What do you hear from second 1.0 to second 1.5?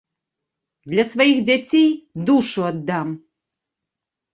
сваіх